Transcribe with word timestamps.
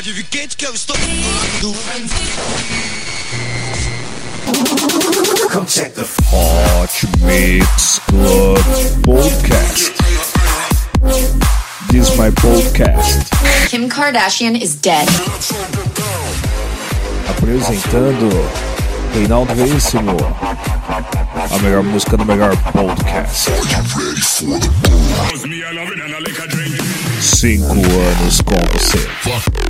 pode 0.00 0.12
vir 0.14 0.24
quente 0.30 0.56
que 0.56 0.66
eu 0.66 0.72
estou. 0.72 0.96
Come 5.52 5.66
check 5.66 5.92
the 5.92 6.06
Hot 6.32 7.06
Mix 7.20 8.00
Club 8.06 8.56
Podcast. 9.04 9.92
This 11.90 12.08
is 12.08 12.16
my 12.16 12.30
podcast. 12.30 13.28
Kim 13.68 13.90
Kardashian 13.90 14.56
is 14.56 14.74
dead. 14.74 15.06
Apresentando 17.28 18.30
Reinaldo 19.14 19.54
Veríssimo. 19.54 20.16
A 21.50 21.58
melhor 21.58 21.82
música 21.82 22.16
do 22.16 22.24
melhor 22.24 22.56
podcast. 22.72 23.50
Cinco 27.20 27.74
anos 27.74 28.40
com 28.40 28.56
você. 28.72 29.69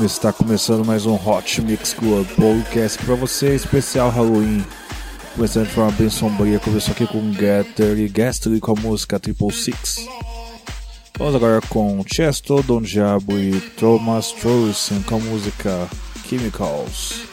E 0.00 0.04
está 0.06 0.32
começando 0.32 0.82
mais 0.82 1.04
um 1.04 1.14
Hot 1.14 1.60
Mix 1.60 1.92
Club 1.92 2.26
Podcast 2.28 3.04
para 3.04 3.14
você, 3.14 3.54
especial 3.54 4.08
Halloween. 4.08 4.64
Começando 5.34 5.66
de 5.66 5.74
forma 5.74 5.92
bem 5.92 6.08
sombria, 6.08 6.58
começou 6.58 6.92
aqui 6.92 7.06
com 7.06 7.32
Getter 7.32 7.98
e 7.98 8.08
Gastly 8.08 8.60
com 8.60 8.72
a 8.72 8.80
música 8.80 9.20
Triple 9.20 9.52
Six. 9.52 10.06
Vamos 11.18 11.34
agora 11.34 11.60
com 11.68 12.02
Chesto, 12.06 12.62
Don 12.62 12.80
Diabo 12.80 13.38
e 13.38 13.60
Thomas 13.78 14.32
Trowson 14.32 15.02
com 15.02 15.16
a 15.16 15.18
música 15.18 15.88
Chemicals. 16.26 17.26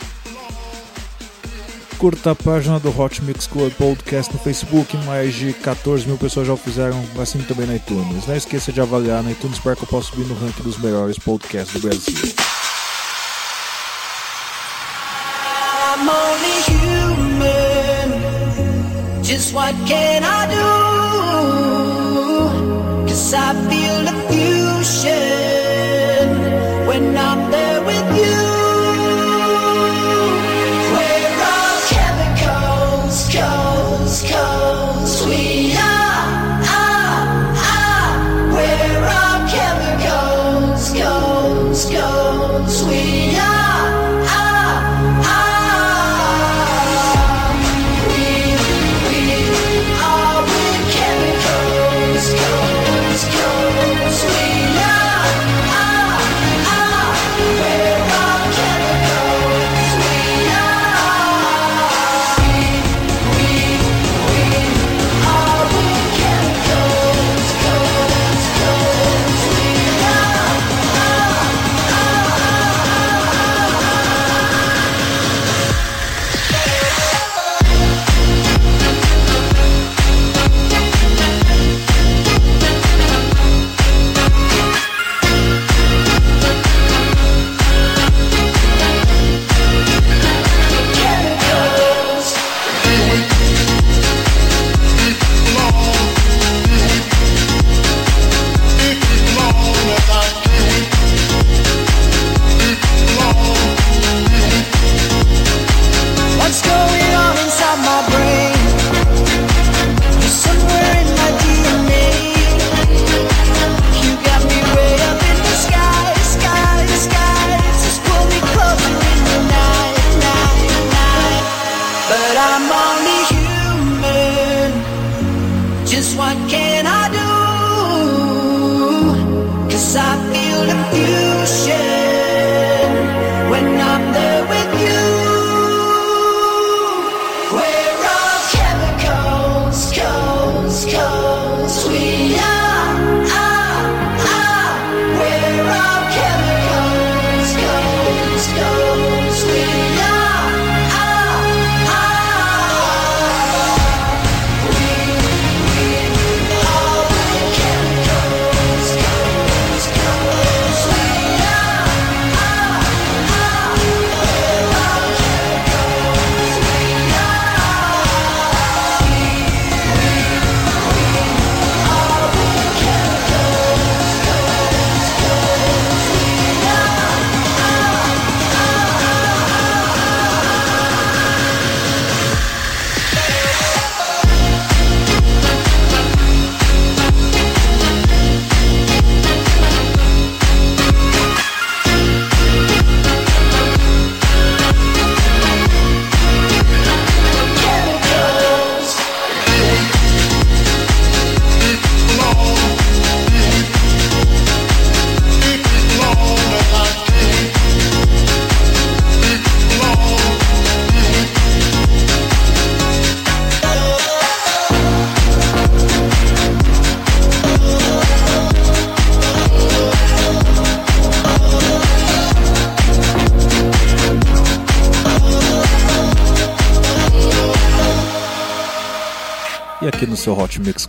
Curta 1.98 2.31
a 2.31 2.36
página 2.36 2.80
do 2.80 2.90
Hot 3.00 3.24
Mix 3.24 3.48
Club 3.48 3.72
Podcast 3.74 4.34
no 4.34 4.40
Facebook, 4.40 4.96
mais 5.06 5.34
de 5.34 5.54
14 5.54 6.06
mil 6.06 6.18
pessoas 6.18 6.46
já 6.46 6.54
o 6.54 6.58
fizeram, 6.58 7.02
assim 7.19 7.40
também 7.44 7.66
na 7.66 7.75
iTunes. 7.75 8.28
Não 8.28 8.36
esqueça 8.36 8.74
de 8.74 8.81
avaliar 8.81 9.24
na 9.24 9.31
iTunes 9.31 9.58
para 9.58 9.75
que 9.75 9.84
eu 9.84 9.88
possa 9.88 10.10
subir 10.12 10.25
no 10.25 10.36
ranking 10.36 10.64
dos 10.64 10.78
melhores 10.78 11.18
podcasts 11.18 11.74
do 11.74 11.88
Brasil. 11.88 12.56
What 19.54 19.74
can 19.88 20.24
I 20.24 20.37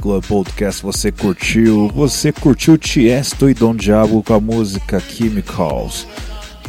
Club 0.00 0.24
Podcast 0.24 0.80
você 0.82 1.10
curtiu, 1.10 1.88
você 1.88 2.32
curtiu 2.32 2.78
Tiesto 2.78 3.50
e 3.50 3.54
Don 3.54 3.74
Diablo 3.74 4.22
com 4.22 4.32
a 4.32 4.40
música 4.40 5.00
Chemicals. 5.00 6.06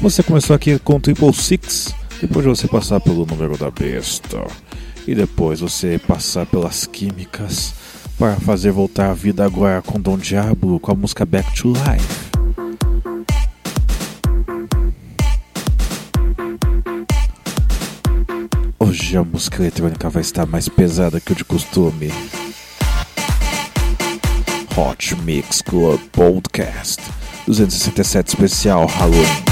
Você 0.01 0.23
começou 0.23 0.55
aqui 0.55 0.79
com 0.79 0.99
Triple 0.99 1.33
Six, 1.33 1.93
depois 2.19 2.43
de 2.43 2.49
você 2.49 2.67
passar 2.67 2.99
pelo 2.99 3.27
número 3.27 3.55
da 3.55 3.69
besta. 3.69 4.45
E 5.07 5.13
depois 5.13 5.59
você 5.59 5.99
passar 5.99 6.47
pelas 6.47 6.87
químicas 6.87 7.73
para 8.17 8.35
fazer 8.37 8.71
voltar 8.71 9.11
a 9.11 9.13
vida 9.13 9.45
agora 9.45 9.81
com 9.81 9.99
Don 9.99 10.17
Diablo 10.17 10.79
com 10.79 10.91
a 10.91 10.95
música 10.95 11.25
Back 11.25 11.53
to 11.53 11.67
Life. 11.67 12.29
Hoje 18.79 19.15
a 19.15 19.23
música 19.23 19.57
eletrônica 19.57 20.09
vai 20.09 20.21
estar 20.21 20.47
mais 20.47 20.67
pesada 20.67 21.19
que 21.19 21.31
o 21.31 21.35
de 21.35 21.45
costume. 21.45 22.11
Hot 24.79 25.13
Mix 25.25 25.61
Club 25.61 25.99
Podcast 26.13 27.01
267 27.45 28.27
especial 28.29 28.87
Halloween. 28.87 29.48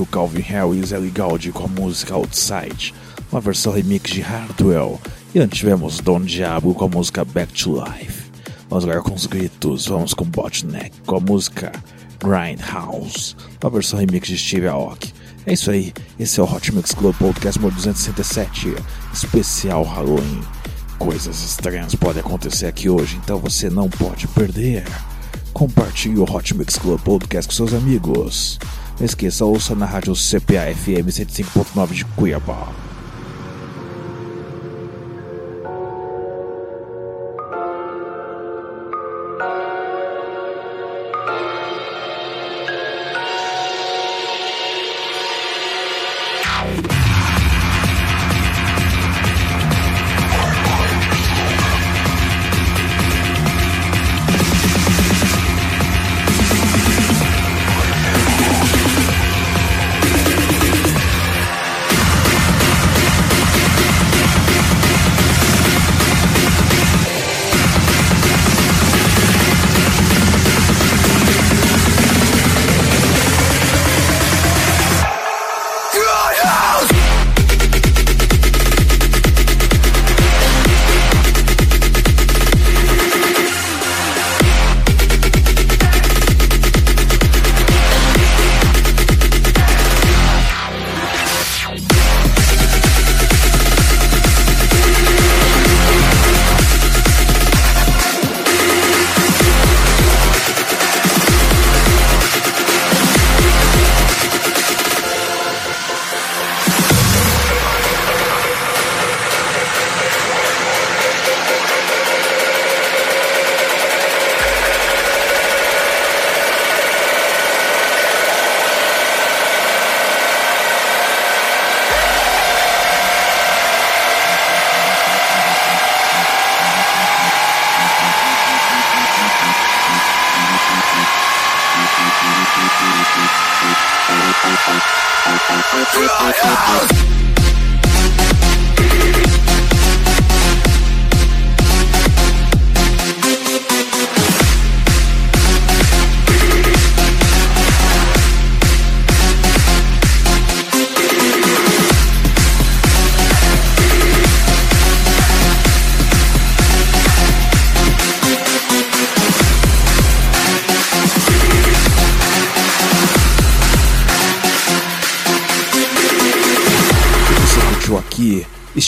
o 0.00 0.06
Calvin 0.06 0.40
Harris 0.40 0.92
é 0.92 0.98
legal 0.98 1.32
com 1.52 1.64
a 1.64 1.68
música 1.68 2.14
Outside, 2.14 2.94
uma 3.30 3.40
versão 3.40 3.72
remix 3.72 4.10
de 4.10 4.20
Hardwell, 4.20 5.00
e 5.34 5.38
antes 5.38 5.58
tivemos 5.58 6.00
Don 6.00 6.20
Diablo 6.20 6.74
com 6.74 6.84
a 6.84 6.88
música 6.88 7.24
Back 7.24 7.52
to 7.52 7.82
Life. 7.82 8.30
Vamos 8.70 8.84
agora 8.84 9.02
com 9.02 9.14
os 9.14 9.26
gritos, 9.26 9.86
vamos 9.86 10.14
com 10.14 10.24
Botneck 10.24 10.92
com 11.04 11.16
a 11.16 11.20
música 11.20 11.72
Grindhouse, 12.20 13.36
uma 13.62 13.70
versão 13.70 13.98
remix 13.98 14.28
de 14.28 14.38
Steve 14.38 14.68
Aoki. 14.68 15.12
É 15.44 15.52
isso 15.52 15.70
aí, 15.70 15.92
esse 16.18 16.40
é 16.40 16.42
o 16.42 16.46
Hot 16.46 16.72
Mix 16.72 16.92
Club 16.92 17.14
Podcast 17.16 17.60
267, 17.60 18.74
especial 19.12 19.82
Halloween. 19.82 20.40
Coisas 20.98 21.42
estranhas 21.42 21.94
podem 21.96 22.20
acontecer 22.20 22.66
aqui 22.66 22.88
hoje, 22.88 23.18
então 23.22 23.38
você 23.38 23.68
não 23.68 23.90
pode 23.90 24.28
perder. 24.28 24.84
Compartilhe 25.52 26.18
o 26.18 26.24
Hot 26.24 26.56
Mix 26.56 26.76
Club 26.76 27.00
Podcast 27.00 27.48
com 27.48 27.54
seus 27.54 27.74
amigos. 27.74 28.58
Não 28.98 29.06
esqueça, 29.06 29.44
ouça 29.44 29.74
na 29.74 29.86
rádio 29.86 30.14
CPA 30.14 30.72
FM 30.74 31.08
105.9 31.08 31.92
de 31.92 32.04
Cuiabá. 32.04 32.91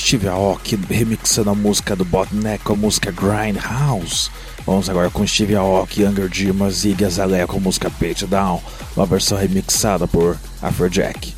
Steve 0.05 0.29
Aoki 0.29 0.79
remixando 0.90 1.49
a 1.49 1.55
música 1.55 1.97
do 1.97 2.05
Botneck 2.05 2.62
com 2.62 2.75
a 2.75 2.77
música 2.77 3.11
Grindhouse. 3.11 4.31
Vamos 4.67 4.90
agora 4.90 5.09
com 5.09 5.27
Steve 5.27 5.57
Aoki, 5.57 6.03
Younger 6.03 6.29
Dimas 6.29 6.85
e 6.85 6.93
Gazalea 6.93 7.47
com 7.47 7.57
a 7.57 7.61
música 7.61 7.90
Page 7.90 8.27
Down, 8.27 8.62
uma 8.95 9.07
versão 9.07 9.38
remixada 9.38 10.07
por 10.07 10.37
Afrojack. 10.61 11.35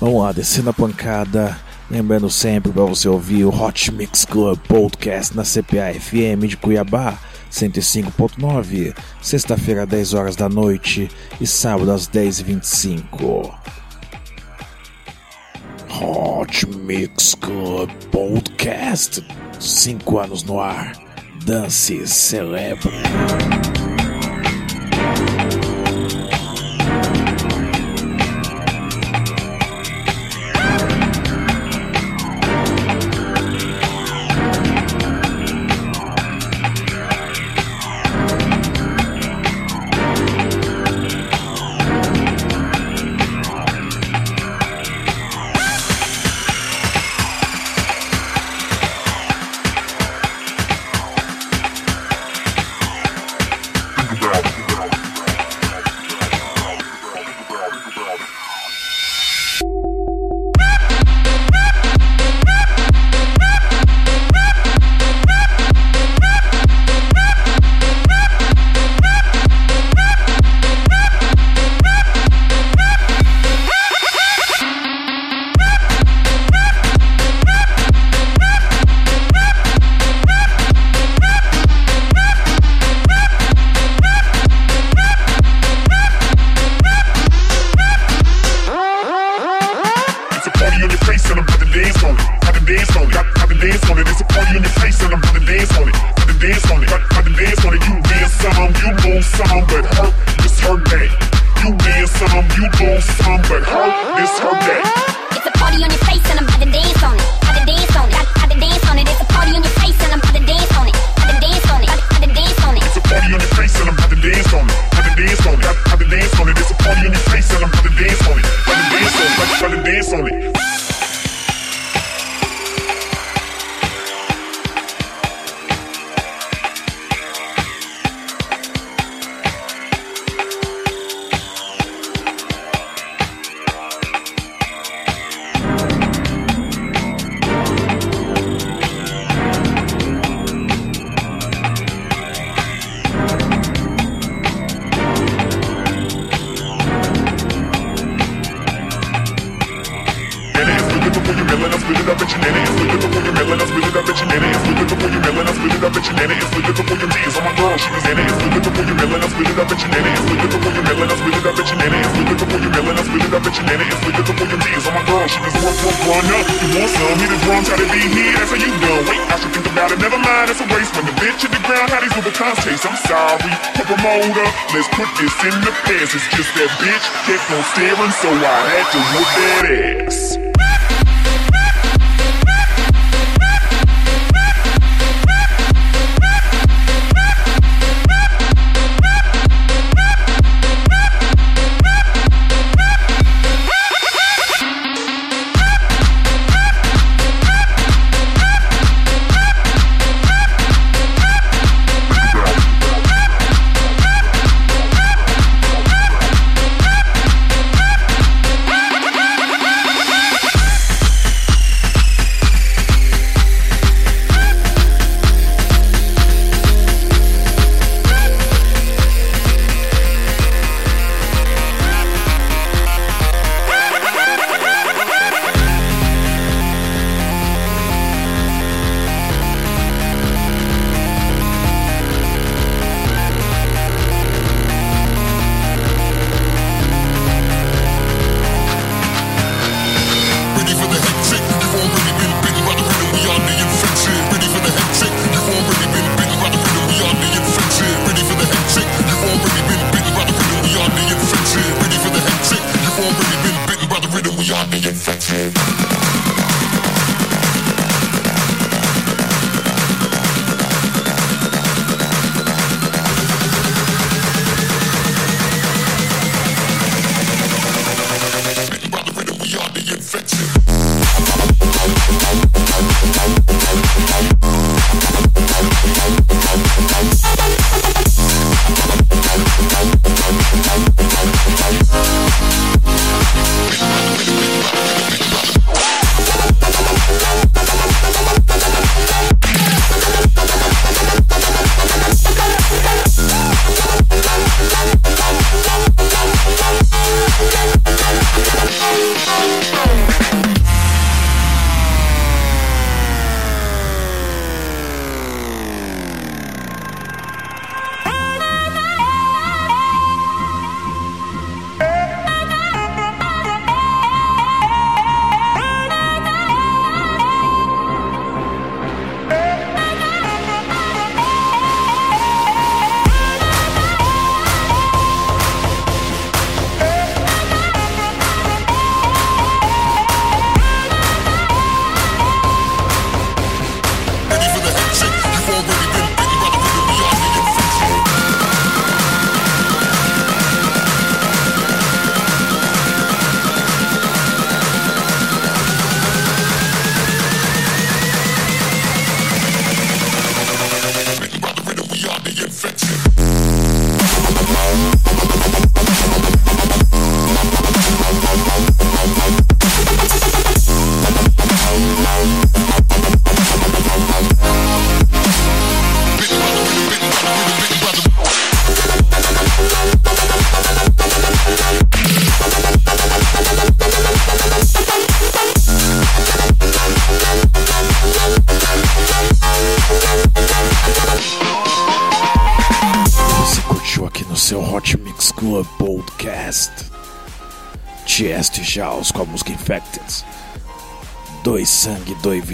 Vamos 0.00 0.20
lá, 0.20 0.32
descendo 0.32 0.70
a 0.70 0.72
pancada. 0.72 1.56
Lembrando 1.88 2.28
sempre 2.28 2.72
para 2.72 2.82
você 2.82 3.08
ouvir 3.08 3.44
o 3.44 3.54
Hot 3.54 3.92
Mix 3.92 4.24
Club 4.24 4.58
Podcast 4.66 5.36
na 5.36 5.44
CPA 5.44 5.94
FM 5.94 6.48
de 6.48 6.56
Cuiabá 6.56 7.16
105.9, 7.52 8.96
sexta-feira 9.20 9.84
às 9.84 9.88
10 9.88 10.14
horas 10.14 10.34
da 10.34 10.48
noite 10.48 11.08
e 11.40 11.46
sábado 11.46 11.92
às 11.92 12.08
10h25. 12.08 13.54
Hot 16.02 16.66
Mix 16.84 17.36
Club 17.36 17.88
Podcast. 18.10 19.22
Cinco 19.60 20.18
anos 20.18 20.42
no 20.42 20.58
ar. 20.58 20.92
Dance 21.46 22.04
Celebre. 22.08 22.90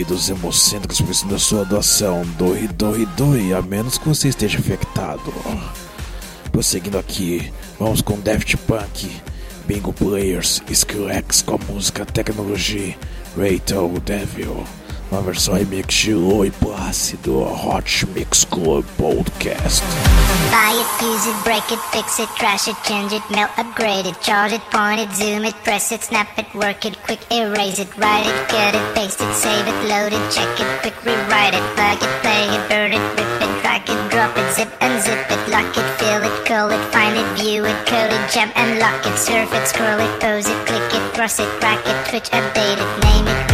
Vidas 0.08 0.30
hemocêntricos 0.30 1.02
precisam 1.02 1.28
da 1.28 1.38
sua 1.38 1.64
doação. 1.66 2.22
Doe, 2.38 2.66
doe, 2.68 3.04
doe, 3.14 3.52
a 3.52 3.60
menos 3.60 3.98
que 3.98 4.08
você 4.08 4.28
esteja 4.28 4.58
infectado. 4.58 5.32
Prosseguindo 6.50 6.98
aqui, 6.98 7.52
vamos 7.78 8.00
com 8.00 8.18
Daft 8.18 8.56
Punk, 8.58 9.10
Bingo 9.66 9.92
Players, 9.92 10.62
Skrillex 10.70 11.42
com 11.42 11.56
a 11.56 11.72
música 11.72 12.06
Tecnologia, 12.06 12.96
Rachel 13.36 14.00
Devil. 14.04 14.64
Remix 15.10 16.04
de 16.04 16.14
Lô 16.14 16.44
e 16.44 16.50
Plácido, 16.50 17.40
Hot 17.40 18.06
Mix 18.08 18.44
Club 18.44 18.84
Podcast. 18.98 19.82
Buy 20.50 20.74
it, 20.76 21.04
use 21.04 21.26
it, 21.26 21.44
break 21.44 21.64
it, 21.72 21.80
fix 21.92 22.18
it, 22.18 22.28
trash 22.36 22.68
it, 22.68 22.76
change 22.84 23.14
it, 23.14 23.22
melt, 23.30 23.50
upgrade 23.56 24.06
it, 24.06 24.20
charge 24.20 24.52
it, 24.52 24.60
point 24.70 25.00
it, 25.00 25.10
zoom 25.14 25.44
it, 25.44 25.54
press 25.64 25.92
it, 25.92 26.02
snap 26.02 26.28
it, 26.38 26.46
work 26.54 26.84
it, 26.84 26.96
quick 27.04 27.20
erase 27.32 27.78
it, 27.78 27.88
write 27.96 28.26
it, 28.26 28.48
cut 28.48 28.74
it, 28.74 28.94
paste 28.94 29.20
it, 29.20 29.32
save 29.34 29.66
it, 29.66 29.88
load 29.88 30.12
it, 30.12 30.24
check 30.30 30.48
it, 30.60 30.80
quick 30.82 30.96
rewrite 31.04 31.54
it, 31.54 31.64
plug 31.74 31.96
it, 31.96 32.12
play 32.20 32.44
it, 32.44 32.68
burn 32.68 32.92
it, 32.92 33.02
rip 33.16 33.42
it, 33.42 33.62
drag 33.62 33.88
it, 33.88 34.10
drop 34.10 34.36
it, 34.36 34.54
zip 34.54 34.68
and 34.80 34.92
unzip 34.92 35.30
it, 35.30 35.50
lock 35.50 35.76
it, 35.76 35.88
fill 35.98 36.22
it, 36.22 36.46
call 36.46 36.70
it, 36.70 36.84
find 36.92 37.16
it, 37.16 37.26
view 37.40 37.64
it, 37.64 37.86
code 37.86 38.12
it, 38.12 38.30
jump 38.30 38.52
and 38.56 38.78
lock 38.78 39.04
it, 39.06 39.16
surf 39.16 39.52
it, 39.54 39.66
scroll 39.66 39.98
it, 39.98 40.20
pose 40.20 40.48
it, 40.48 40.66
click 40.66 40.92
it, 40.92 41.14
cross 41.14 41.38
it, 41.40 41.48
rack 41.62 41.80
it, 41.86 41.96
twitch, 42.08 42.28
update 42.30 42.76
it, 42.76 43.04
name 43.04 43.26
it, 43.26 43.47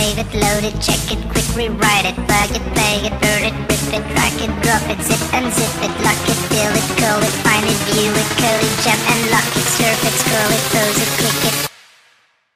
save 0.00 0.18
it, 0.18 0.32
load 0.32 0.64
it, 0.64 0.76
check 0.80 1.02
it, 1.12 1.20
quick 1.28 1.48
rewrite 1.54 2.06
it, 2.08 2.16
plug 2.24 2.50
it, 2.56 2.64
play 2.72 2.96
it, 3.04 3.14
burn 3.20 3.44
it, 3.44 3.54
rip 3.68 3.84
it, 3.96 4.04
drag 4.12 4.36
it, 4.40 4.52
drop 4.64 4.84
it, 4.88 5.00
zip 5.04 5.20
unzip 5.36 5.74
it, 5.84 5.92
lock 6.04 6.22
it, 6.32 6.40
fill 6.48 6.72
it, 6.80 6.88
call 6.96 7.20
it, 7.20 7.34
find 7.44 7.66
it, 7.68 7.80
view 7.92 8.08
it, 8.22 8.30
code 8.40 8.64
it, 8.64 8.74
jump 8.84 9.02
and 9.12 9.22
lock 9.34 9.50
it, 9.60 9.66
surf 9.76 10.00
it, 10.08 10.16
scroll 10.22 10.52
it, 10.56 10.64
pose 10.72 10.98
it, 11.04 11.10
click 11.20 11.40
it. 11.48 11.56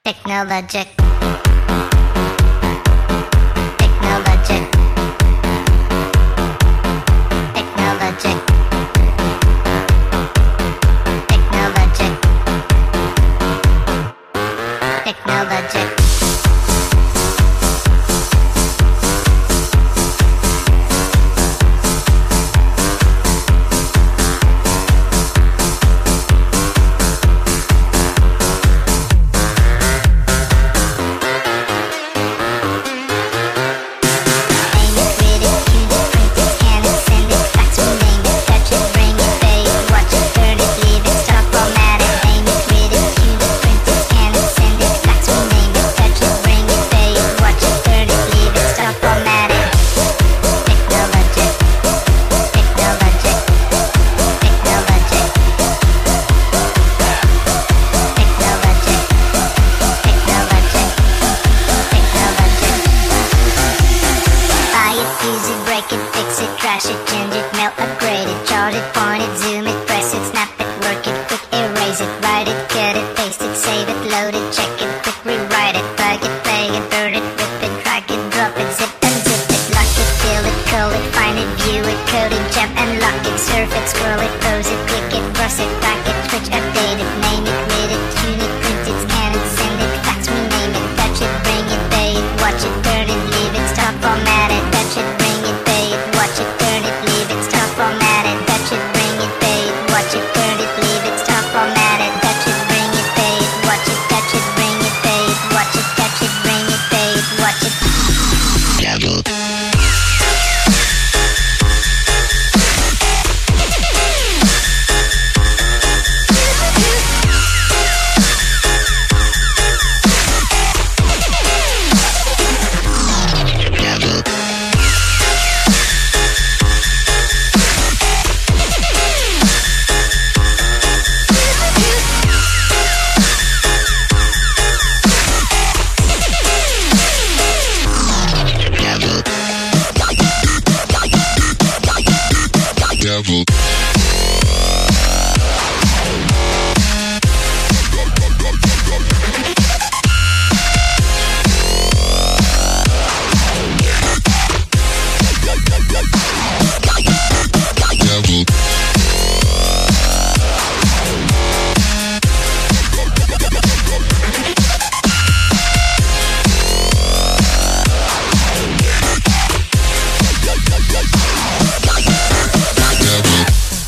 Technologic. 0.05 1.54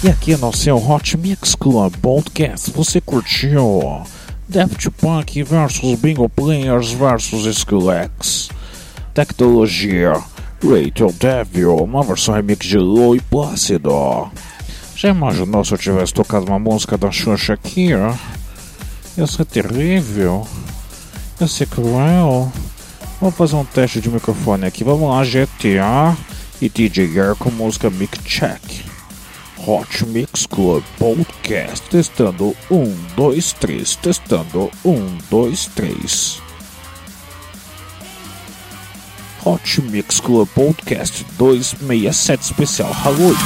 E 0.07 0.09
aqui 0.09 0.37
no 0.37 0.55
seu 0.55 0.77
Hot 0.77 1.17
Mix 1.17 1.57
Club 1.57 1.93
Podcast 1.97 2.71
você 2.71 3.01
curtiu 3.01 4.05
Daft 4.49 4.89
Punk 4.91 5.43
versus 5.43 5.99
Bingo 5.99 6.29
Players 6.29 6.93
versus 6.93 7.45
Skrillex 7.45 8.49
Tecnologia 9.13 10.13
Rachel 10.63 11.13
Devil, 11.13 11.75
uma 11.79 12.05
versão 12.05 12.37
remix 12.37 12.65
de 12.65 12.79
Lou 12.79 13.17
e 13.17 13.21
Plácido. 13.21 14.31
Já 14.95 15.09
imaginou 15.09 15.65
se 15.65 15.75
eu 15.75 15.79
tivesse 15.79 16.15
tocado 16.15 16.47
uma 16.47 16.61
música 16.61 16.97
da 16.97 17.11
Xuxa 17.11 17.55
aqui? 17.55 17.89
Ia 17.89 19.27
ser 19.27 19.45
terrível. 19.45 20.47
Ia 21.41 21.49
ser 21.49 21.67
cruel. 21.67 22.53
Vamos 23.21 23.35
fazer 23.35 23.57
um 23.57 23.65
teste 23.65 24.01
de 24.01 24.09
microfone 24.09 24.67
aqui. 24.67 24.85
Vamos 24.85 25.11
lá, 25.11 25.25
GTA 25.25 26.17
e 26.63 26.69
DJ 26.69 27.13
Gear 27.13 27.35
com 27.35 27.51
música 27.51 27.91
Mic 27.91 28.23
Check. 28.23 28.87
Hot 29.67 30.07
Mix 30.07 30.47
Club 30.47 30.83
Podcast. 30.99 31.89
Testando 31.91 32.55
1, 32.69 32.87
2, 33.17 33.41
3. 33.41 33.97
Testando 34.01 34.71
1, 34.85 35.19
2, 35.29 35.57
3. 35.75 36.41
Hot 39.43 39.83
Mix 39.91 40.21
Club 40.21 40.49
Podcast 40.55 41.25
267 41.37 42.41
especial 42.41 42.93
Halloween. 42.93 43.37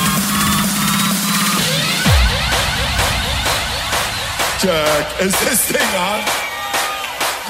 check. 4.61 5.20
Is 5.22 5.33
this 5.40 5.72
thing 5.72 5.90
on? 5.96 6.20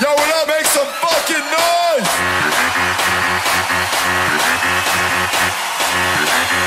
Yo, 0.01 0.09
will 0.15 0.33
I 0.33 0.45
make 0.47 0.67
some 0.67 0.87
fucking 1.03 1.47
noise? 1.59 2.11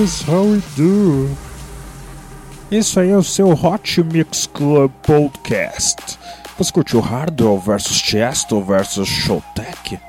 This 0.00 0.26
how 0.26 0.44
we 0.44 0.62
do. 0.78 1.28
Isso 2.70 2.98
aí 2.98 3.10
é 3.10 3.16
o 3.18 3.22
seu 3.22 3.50
Hot 3.50 4.02
Mix 4.02 4.46
Club 4.46 4.90
Podcast. 5.02 6.18
Você 6.56 6.72
curtiu 6.72 7.00
Hardwell 7.00 7.58
vs 7.58 7.98
Chesto 7.98 8.62
vs 8.62 9.06
Showtech? 9.06 10.00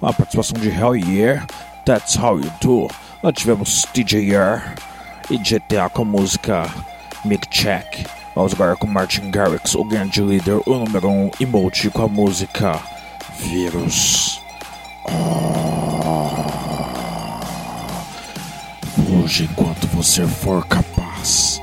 Uma 0.00 0.12
participação 0.12 0.60
de 0.60 0.68
Hell 0.68 0.94
Yeah, 0.94 1.44
That's 1.84 2.16
How 2.16 2.38
You 2.38 2.52
Do. 2.60 2.88
Lá 3.20 3.32
tivemos 3.32 3.84
TJR 3.92 4.76
e 5.28 5.38
GTA 5.38 5.90
com 5.90 6.02
a 6.02 6.04
música 6.04 6.72
Mic 7.24 7.48
Check. 7.50 8.06
Vamos 8.36 8.52
agora 8.52 8.76
com 8.76 8.86
Martin 8.86 9.28
Garrix, 9.28 9.74
o 9.74 9.82
grande 9.82 10.22
líder, 10.22 10.60
o 10.64 10.74
número 10.78 11.08
1 11.08 11.10
um, 11.10 11.30
emote 11.40 11.90
com 11.90 12.04
a 12.04 12.08
música 12.08 12.80
Vírus. 13.40 14.40
Enquanto 19.22 19.86
você 19.86 20.26
for 20.26 20.66
capaz. 20.66 21.60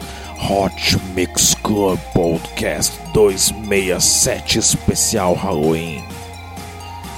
Hot 0.50 0.98
Mix 1.14 1.54
Club 1.56 2.00
Podcast 2.14 2.98
267 3.14 4.60
especial 4.60 5.34
Halloween. 5.34 6.02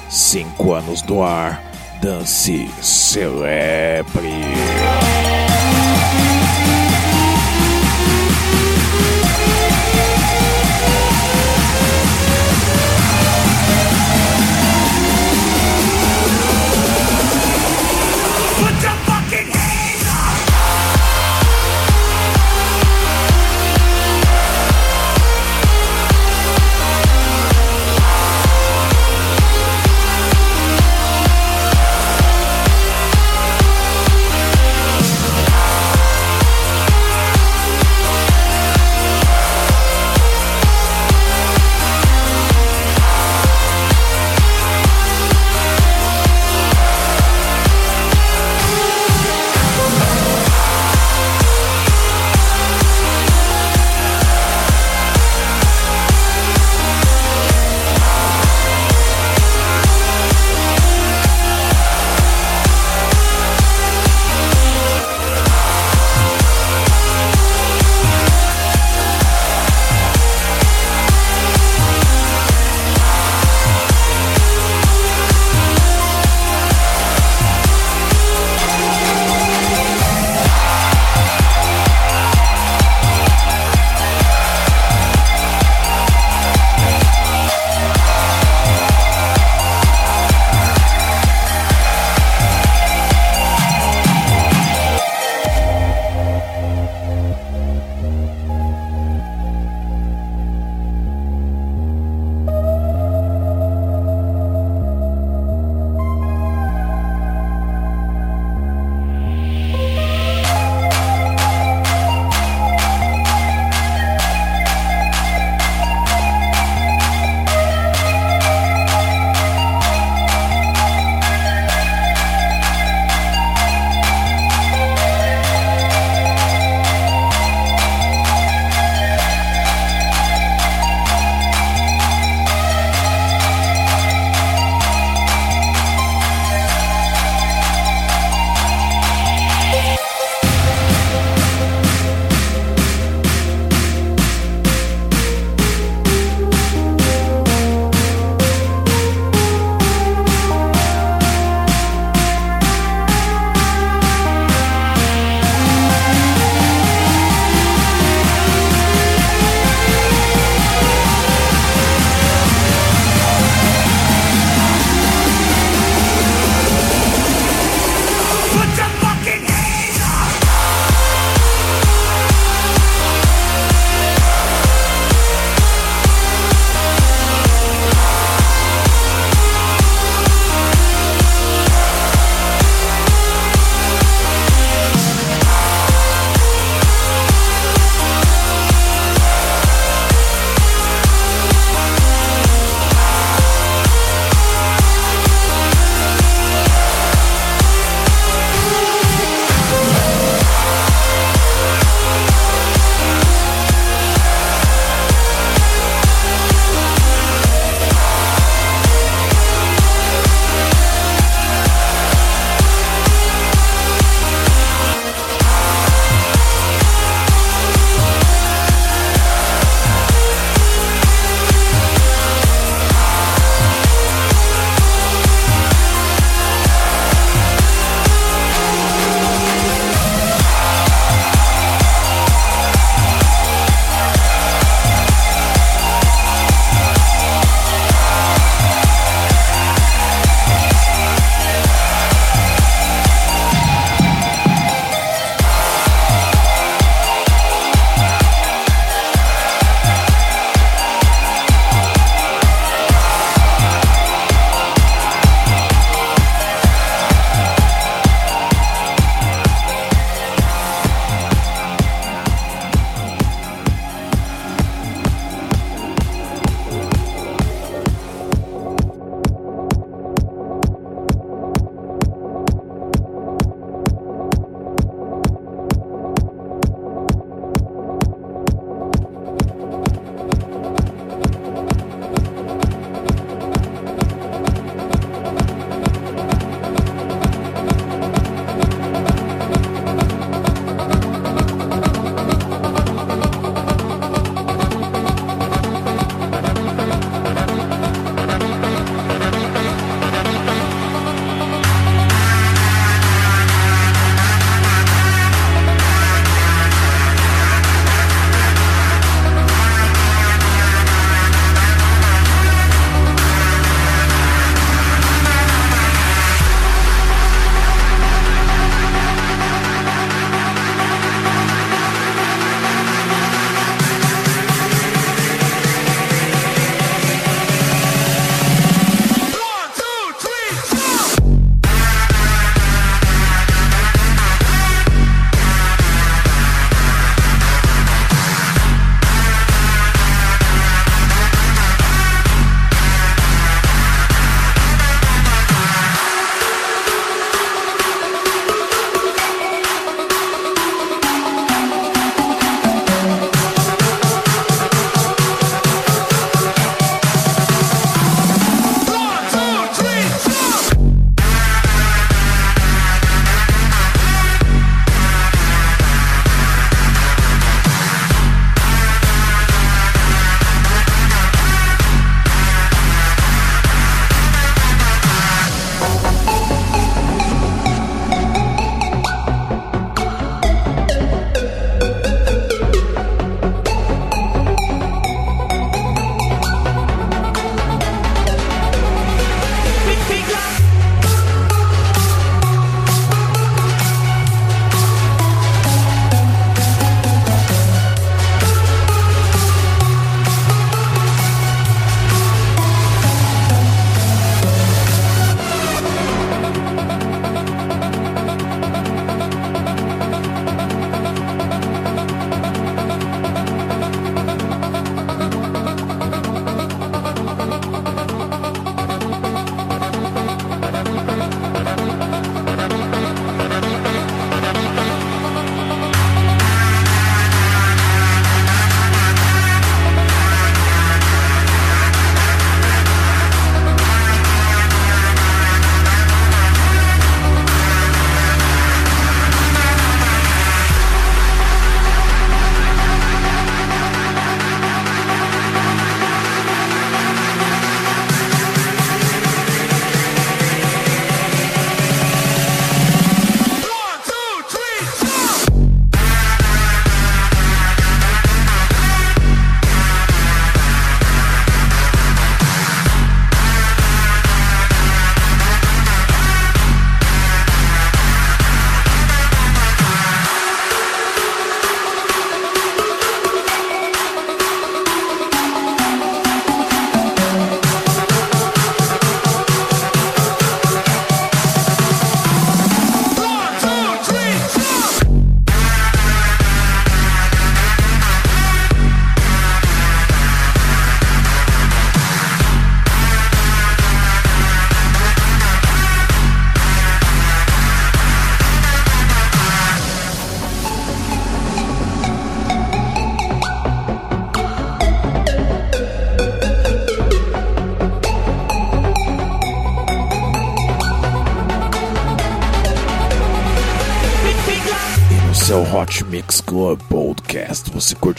5 0.10 0.74
anos 0.74 1.04
do 1.04 1.22
ar. 1.22 1.62
Dance 2.02 2.68
celebre. 2.82 4.32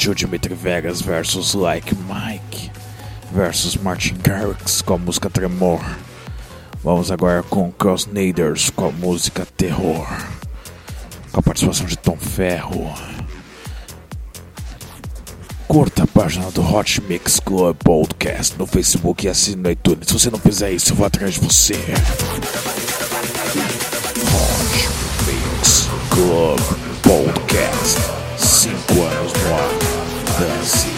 Você 0.02 0.08
curtiu 0.08 0.26
Dimitri 0.26 0.52
Vegas 0.52 1.00
versus 1.00 1.54
Like 1.54 1.94
Mike 1.94 2.72
versus 3.32 3.76
Martin 3.76 4.16
Garrix 4.20 4.82
com 4.82 4.94
a 4.94 4.98
música 4.98 5.30
Tremor. 5.30 5.80
Vamos 6.82 7.12
agora 7.12 7.44
com 7.44 7.70
Cross 7.70 8.08
Naders 8.12 8.68
com 8.68 8.86
a 8.86 8.90
música 8.90 9.46
Terror. 9.56 10.08
Com 11.30 11.38
a 11.38 11.42
participação 11.42 11.86
de 11.86 11.96
Tom 11.96 12.16
Ferro. 12.16 12.92
Curta 15.68 16.02
a 16.02 16.06
página 16.08 16.50
do 16.50 16.62
Hot 16.62 17.00
Mix 17.02 17.38
Club 17.38 17.76
Podcast 17.76 18.58
no 18.58 18.66
Facebook 18.66 19.24
e 19.24 19.28
assine 19.28 19.62
no 19.62 19.70
iTunes. 19.70 20.08
Se 20.08 20.14
você 20.14 20.30
não 20.30 20.38
fizer 20.40 20.72
isso, 20.72 20.90
eu 20.90 20.96
vou 20.96 21.06
atrás 21.06 21.34
de 21.34 21.40
você. 21.40 21.74
Hot 24.34 24.88
Mix 25.28 25.88
Club 26.10 26.58
Podcast. 27.04 28.00
Cinco 28.36 29.00
anos 29.00 29.32
no 29.32 29.54
ar. 29.54 29.91
Dance 30.38 30.92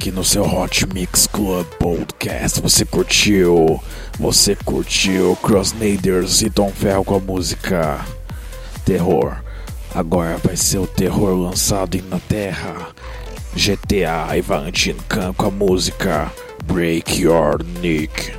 aqui 0.00 0.10
no 0.10 0.24
seu 0.24 0.44
Hot 0.44 0.86
Mix 0.94 1.26
Club 1.26 1.66
Podcast. 1.78 2.58
Você 2.62 2.86
curtiu? 2.86 3.78
Você 4.18 4.56
curtiu 4.56 5.36
Crossnaders 5.42 6.40
e 6.40 6.48
Tom 6.48 6.70
Ferro 6.70 7.04
com 7.04 7.16
a 7.16 7.20
música 7.20 8.00
Terror. 8.86 9.36
Agora 9.94 10.38
vai 10.42 10.56
ser 10.56 10.78
o 10.78 10.86
terror 10.86 11.34
lançado 11.34 12.02
na 12.08 12.18
Terra. 12.18 12.88
GTA 13.54 14.34
e 14.38 14.40
Valentin 14.40 14.96
Khan 15.06 15.34
com 15.34 15.44
a 15.44 15.50
música 15.50 16.32
Break 16.64 17.20
Your 17.20 17.62
Neck. 17.82 18.32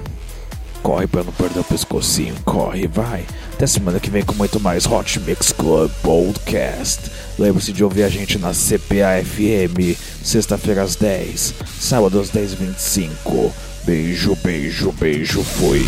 Corre 0.81 1.05
pra 1.05 1.23
não 1.23 1.31
perder 1.31 1.59
o 1.59 1.63
pescocinho, 1.63 2.33
corre, 2.43 2.87
vai. 2.87 3.23
Até 3.61 3.67
semana 3.67 3.99
que 3.99 4.09
vem 4.09 4.23
com 4.23 4.33
muito 4.33 4.59
mais 4.59 4.87
Hot 4.87 5.19
Mix 5.19 5.51
Club 5.51 5.91
Podcast. 6.01 6.99
Lembre-se 7.37 7.71
de 7.71 7.83
ouvir 7.83 8.01
a 8.01 8.09
gente 8.09 8.39
na 8.39 8.53
CPA 8.53 9.23
FM, 9.23 9.95
sexta-feira 10.23 10.81
às 10.81 10.95
10, 10.95 11.53
sábado 11.79 12.19
às 12.19 12.31
10h25. 12.31 13.51
Beijo, 13.85 14.35
beijo, 14.43 14.91
beijo, 14.93 15.43
fui. 15.43 15.85